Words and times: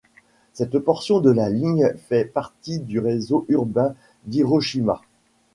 Cette 0.53 0.79
portion 0.79 1.19
de 1.19 1.29
la 1.29 1.51
ligne 1.51 1.93
fait 1.95 2.25
partie 2.25 2.79
du 2.79 2.97
réseau 2.97 3.45
urbain 3.49 3.93
d'Hiroshima. 4.25 4.99